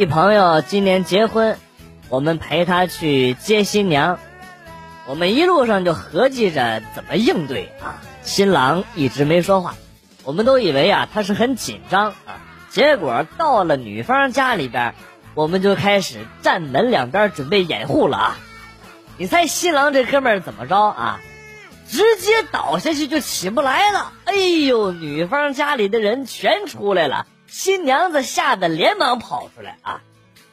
[0.00, 1.58] 一朋友今年结婚，
[2.08, 4.18] 我们陪他去接新娘。
[5.06, 8.00] 我们一路上就合计着怎么应对啊。
[8.22, 9.74] 新郎一直没说话，
[10.24, 12.40] 我们都以为啊他是很紧张啊。
[12.70, 14.94] 结果到了女方家里边，
[15.34, 18.38] 我们就开始站门两边准备掩护了啊。
[19.18, 21.20] 你猜新郎这哥们儿怎么着啊？
[21.86, 24.14] 直接倒下去就起不来了。
[24.24, 24.34] 哎
[24.66, 30.00] 呦，女方家里的人全出来了，新娘子吓得连忙跑出来啊。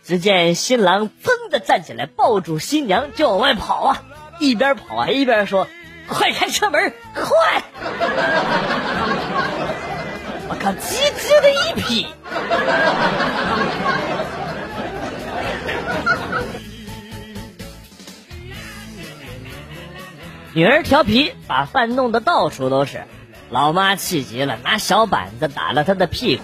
[0.04, 4.04] 只见新郎噌的站起来，抱住新娘就往外跑啊，
[4.40, 5.68] 一边跑还一边说
[6.08, 7.24] ：“快开车门，快！”
[10.50, 12.08] 我靠，机智的一批。
[20.54, 23.04] 女儿调皮，把饭弄得到处都是，
[23.50, 26.44] 老妈气急了，拿小板子打了她的屁股，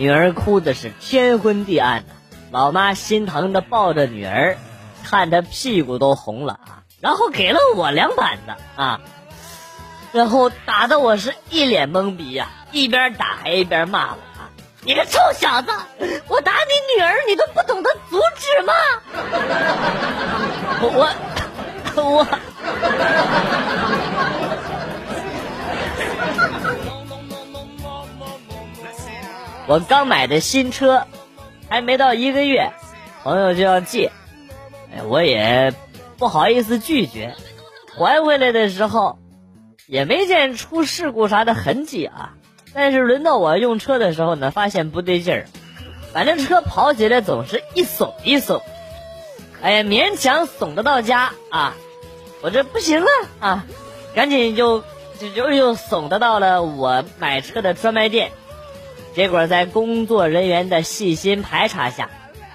[0.00, 2.14] 女儿哭的是天昏地暗的，
[2.50, 4.56] 老妈心疼的抱着女儿，
[5.04, 9.00] 看她屁股都红了啊，然后给了我两板子啊，
[10.12, 14.48] 然后打的我是一脸懵逼呀，一边打还一边骂我啊，
[14.84, 15.68] 你个臭小子，
[16.28, 18.72] 我打你女儿，你都不懂得阻止吗？
[20.80, 21.14] 我
[22.00, 22.26] 我。
[22.26, 22.26] 我
[29.70, 31.06] 我刚买的新车，
[31.68, 32.72] 还没到一个月，
[33.22, 34.10] 朋友就要借，
[34.92, 35.72] 哎，我也
[36.18, 37.36] 不好意思拒绝。
[37.96, 39.20] 还回来的时候，
[39.86, 42.34] 也没见出事故啥的痕迹啊。
[42.74, 45.46] 但是轮到我用车的时候呢，发现不对劲儿，
[46.12, 48.62] 反正车跑起来总是一耸一耸，
[49.62, 51.76] 哎呀，勉强耸得到家啊。
[52.42, 53.06] 我这不行了
[53.38, 53.64] 啊，
[54.16, 54.82] 赶紧就
[55.20, 58.32] 就就又耸的到了我买车的专卖店，
[59.14, 62.08] 结果在工作人员的细心排查下，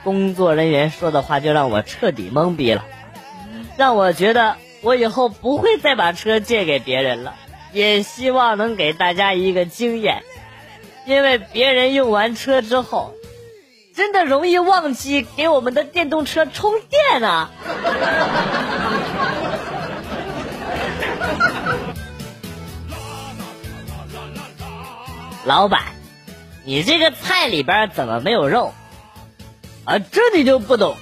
[0.03, 2.85] 工作人员说的话就让我彻底懵逼了，
[3.77, 7.35] 让我觉得我以后不会再把车借给别人了，
[7.73, 10.23] 也希望能给大家一个经验，
[11.05, 13.13] 因为别人用完车之后，
[13.93, 17.49] 真的容易忘记给我们的电动车充电啊。
[25.45, 25.81] 老板，
[26.65, 28.73] 你这个菜里边怎么没有肉？
[29.85, 30.97] 啊，这你就不懂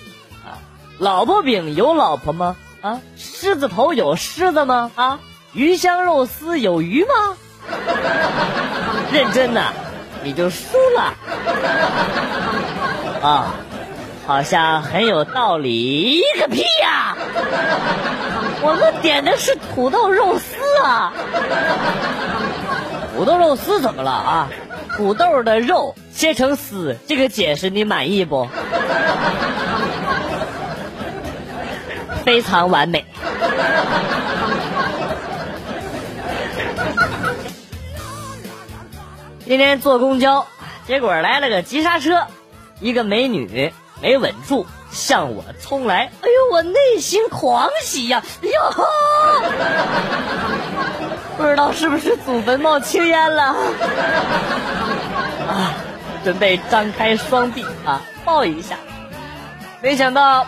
[0.46, 0.59] 啊？
[1.00, 2.57] 老婆饼有老婆吗？
[2.81, 4.91] 啊，狮子头有狮子吗？
[4.96, 5.19] 啊，
[5.53, 7.38] 鱼香肉丝有鱼吗？
[9.13, 9.63] 认真的，
[10.22, 11.13] 你就输了。
[13.22, 13.56] 啊，
[14.28, 17.16] 好像很有道理，个屁呀！
[18.62, 21.13] 我们点的是土豆肉丝啊。
[23.16, 24.50] 土豆肉丝怎么了啊？
[24.95, 28.47] 土豆的肉切成丝，这个解释你满意不？
[32.23, 33.03] 非常完美。
[39.45, 40.47] 今天坐公交，
[40.87, 42.25] 结果来了个急刹车，
[42.79, 48.23] 一个美女没稳住，向我冲来，哎呦，我内心狂喜呀！
[48.43, 48.85] 哎呦！
[51.35, 53.55] 不知道是不是祖坟冒青烟了
[55.49, 55.73] 啊！
[56.23, 58.77] 准备张开双臂啊，抱一下，
[59.81, 60.45] 没想到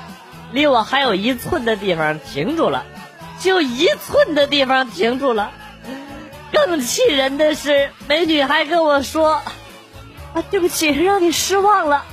[0.51, 2.85] 离我还有一寸的地方停住了，
[3.41, 5.51] 就一寸的地方停住了。
[6.53, 9.41] 更气人的是，美女还跟我说
[10.33, 12.06] ：“啊，对不起，让你失望了。”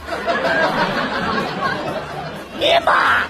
[2.62, 3.26] 你妈！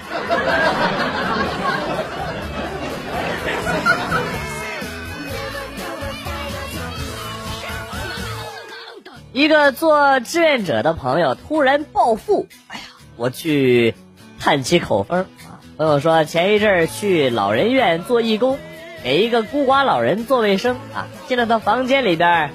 [9.31, 12.83] 一个做志愿者的朋友突然暴富，哎呀，
[13.15, 13.95] 我去
[14.39, 15.57] 探其口风啊。
[15.77, 18.59] 朋友说前一阵儿去老人院做义工，
[19.03, 21.07] 给一个孤寡老人做卫生啊。
[21.27, 22.51] 进了他房间里边，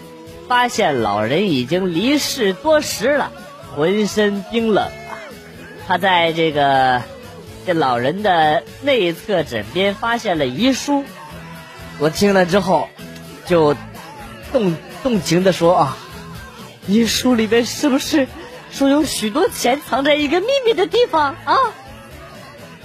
[0.47, 3.33] 发现老人已经离世多时了，
[3.75, 4.89] 浑身冰冷。
[5.89, 7.03] 他在这个
[7.67, 11.03] 这老人的内侧枕边发现了遗书，
[11.99, 12.91] 我听了之后
[13.47, 13.75] 就
[14.53, 15.97] 动动情的说啊。
[16.87, 18.29] 遗书里边是不是
[18.71, 21.57] 说有许多钱藏在一个秘密的地方啊？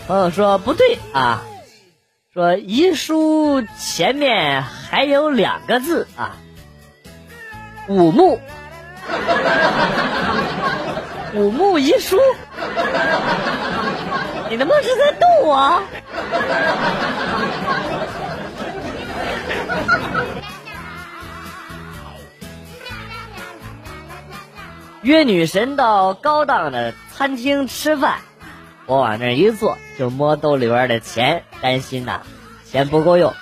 [0.07, 1.43] 朋友说不对啊，
[2.33, 6.37] 说遗书前面还有两个字啊，
[7.87, 8.39] 五木，
[11.35, 12.19] 五木遗书，
[14.49, 15.81] 你他妈是在逗我？
[25.01, 28.19] 约女神到高档的餐厅吃饭，
[28.85, 32.21] 我往那一坐，就摸兜里边的钱，担心呐
[32.63, 33.33] 钱不够用。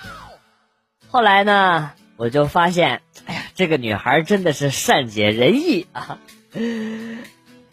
[1.09, 6.17] 后来呢，我就发现，哎呀，这个女孩真的是善解人意啊，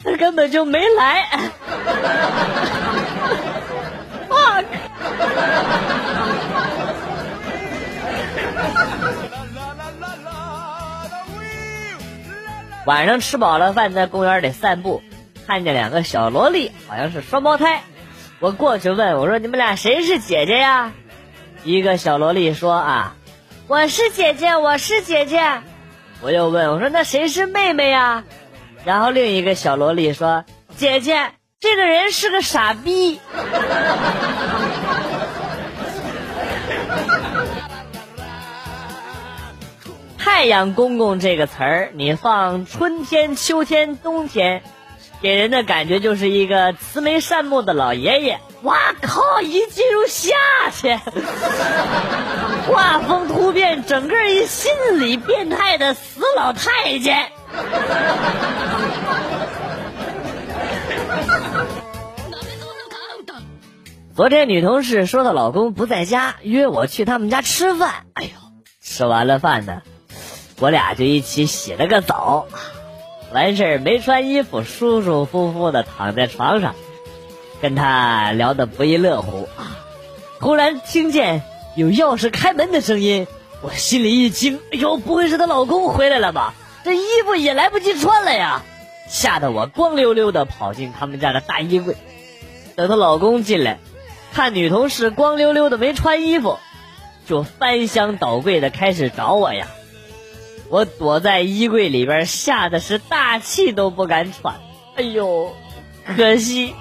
[0.04, 1.28] 他根本就没来。
[4.28, 4.64] fuck。
[12.86, 15.02] 晚上吃饱了饭，在公园里散步，
[15.46, 17.82] 看见两个小萝莉，好像是双胞胎。
[18.40, 20.92] 我过去问我说：“你们俩谁是姐姐呀？”
[21.64, 23.16] 一个小萝莉说：“啊，
[23.66, 25.60] 我是姐姐，我是姐姐。”
[26.22, 28.24] 我又问我说：“那谁是妹妹呀？”
[28.88, 33.20] 然后另一个小萝莉说：“姐姐，这个人是个傻逼。”
[40.17, 44.62] 太阳公公这个词儿，你放春天、秋天、冬天，
[45.20, 48.40] 给人的感觉就是一个慈眉善目的老爷爷。
[48.62, 49.40] 哇靠！
[49.40, 50.34] 一进入夏
[50.72, 51.00] 天，
[52.66, 57.31] 画风突变，整个一心理变态的死老太监。
[64.16, 68.06] 昨天女同事说她老公不在家，约我去他们家吃饭。
[68.14, 68.31] 哎呦，
[68.82, 69.82] 吃完了饭呢。
[70.58, 72.49] 我俩就一起洗了个澡，
[73.32, 76.75] 完事儿没穿衣服，舒舒服服的躺在床上，
[77.60, 79.78] 跟他聊得不亦乐乎啊。
[80.40, 81.43] 忽然听见
[81.76, 83.26] 有钥匙开门的声音，
[83.60, 86.55] 我心里一惊，哎呦，不会是她老公回来了吧？
[86.84, 88.62] 这衣服也来不及穿了呀！
[89.08, 91.96] 吓得我光溜溜的跑进他们家的大衣柜，
[92.76, 93.78] 等她老公进来，
[94.32, 96.58] 看女同事光溜溜的没穿衣服，
[97.26, 99.66] 就翻箱倒柜的开始找我呀。
[100.70, 104.61] 我躲在衣柜里边，吓得是大气都不敢喘。
[104.96, 105.52] 哎呦，
[106.16, 106.75] 可惜，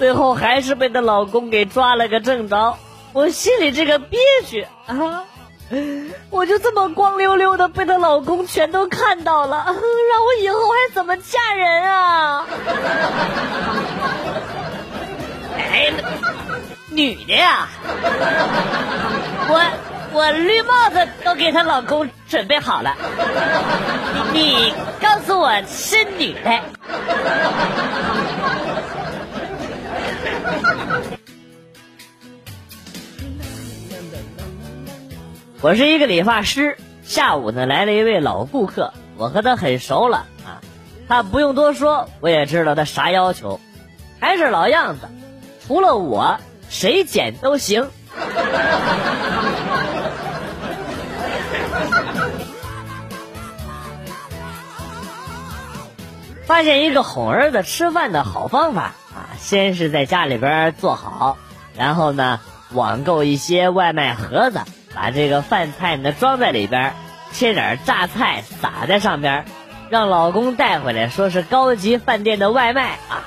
[0.00, 2.78] 最后还是被她老公给抓了个正着。
[3.12, 5.24] 我心里这个憋屈啊！
[6.30, 12.46] 我就这么光溜溜的被她老公全都看到了，让我以后还怎么嫁人啊？
[15.58, 15.92] 哎，
[16.88, 17.68] 女的呀，
[19.50, 19.60] 我。
[20.12, 22.96] 我绿帽子都给她老公准备好了，
[24.32, 26.50] 你你告诉我是女的。
[35.62, 40.64] 我是一个理发师，下午呢来了一位老顾客，我和他很熟了啊，
[41.06, 43.60] 他不用多说，我也知道他啥要求，
[44.18, 45.06] 还是老样子，
[45.66, 46.38] 除了我
[46.70, 47.90] 谁剪都行。
[56.46, 59.36] 发现一个哄儿子吃饭的好方法啊！
[59.38, 61.36] 先是在家里边做好，
[61.76, 62.40] 然后呢
[62.72, 64.60] 网购一些外卖盒子，
[65.02, 66.94] 把这个饭菜呢装在里边，
[67.32, 69.46] 切点榨菜撒在上边，
[69.88, 73.24] 让老公带回来，说是高级饭店的外卖啊，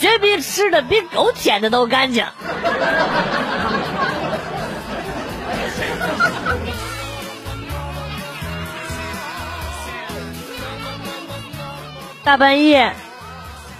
[0.00, 2.26] 绝比吃的比狗舔的都干净。
[12.24, 12.94] 大半夜，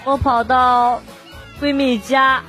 [0.04, 1.02] 我跑到
[1.60, 2.44] 闺蜜家，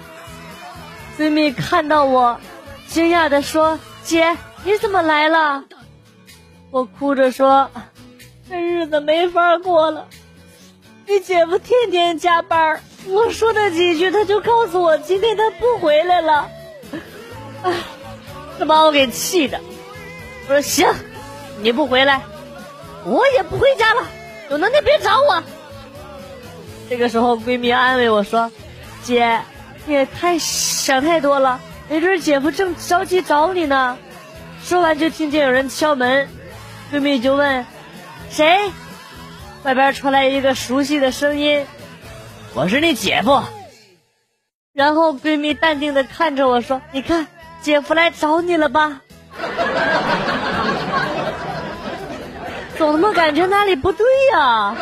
[1.18, 2.40] 闺蜜看到我，
[2.88, 5.64] 惊讶的说：“姐，你怎么来了？”
[6.72, 7.70] 我哭着说
[8.50, 10.08] ：“这日子没法过了，
[11.08, 16.50] 你姐夫天天加班。”我说他几句，他就告诉我今天他不回来了，
[17.64, 17.74] 哎，
[18.58, 19.60] 这把我给气的。
[20.48, 20.88] 我说：“行，
[21.62, 22.22] 你不回来，
[23.04, 24.08] 我也不回家了，
[24.50, 25.44] 有能耐别找我。”
[26.90, 28.50] 这个时候，闺蜜安慰我说
[29.04, 29.42] ：“姐，
[29.86, 33.98] 你也太想太多了，没准姐夫正着急找你呢。”
[34.64, 36.30] 说完就听见有人敲门，
[36.92, 37.66] 闺蜜就问
[38.32, 38.72] ：“谁？”
[39.64, 41.66] 外边传来一个熟悉的声音
[42.56, 43.44] ：“我是你姐夫。”
[44.74, 47.28] 然后闺蜜淡定的看着我说：“你看，
[47.62, 49.02] 姐夫来找你了吧？”
[52.78, 54.76] 总他妈感觉哪里不对呀？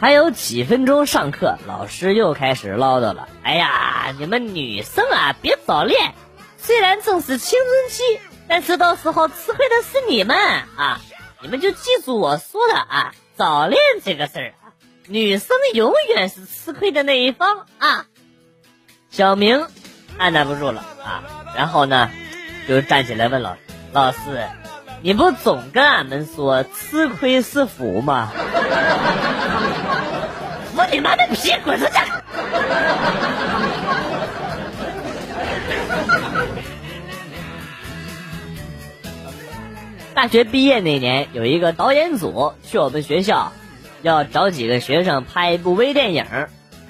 [0.00, 3.28] 还有几分钟上课，老师又开始唠叨了。
[3.42, 6.14] 哎呀，你们女生啊，别早恋。
[6.56, 8.02] 虽然正是青春期，
[8.48, 10.36] 但是到时候吃亏的是你们
[10.76, 11.00] 啊！
[11.42, 14.54] 你们就记住我说的啊，早恋这个事儿，
[15.06, 18.06] 女生永远是吃亏的那一方啊。
[19.10, 19.66] 小明
[20.16, 21.52] 按捺不住了啊。
[21.54, 22.10] 然后呢，
[22.66, 23.56] 就站起来问老
[23.92, 24.48] ：“老师，
[25.02, 28.32] 你不总跟俺们说吃亏是福吗？”
[31.40, 31.92] 我你，滚出去！
[40.14, 43.52] 大学毕业那年，有一个导演组去我们学校，
[44.02, 46.26] 要找几个学生拍一部微电影。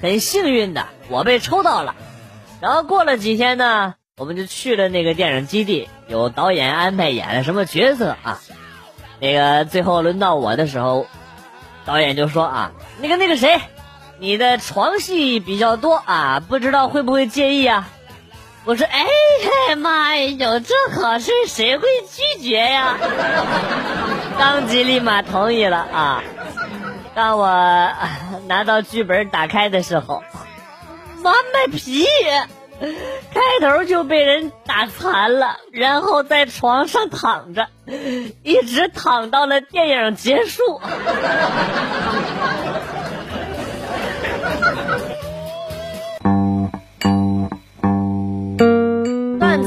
[0.01, 1.95] 很幸运的，我被抽到了。
[2.59, 8.41] 然后过了几天呢，我们就去了那个电影基地，有导演安排演了什么角色啊？
[9.19, 11.05] 那个最后轮到我的时候，
[11.85, 13.61] 导演就说啊，那个那个谁，
[14.21, 17.89] 你的床戏比较多啊，不知道会不会介意啊？
[18.65, 22.97] 我说，哎妈呀，有这好事谁会拒绝呀？
[24.37, 26.23] 当即立马同意了啊！
[27.15, 27.47] 当我
[28.45, 30.21] 拿到剧本打开的时候，
[31.23, 32.05] 妈卖皮，
[32.79, 37.69] 开头就被人打残了，然后在床上躺着，
[38.43, 40.79] 一直躺到了电影结束。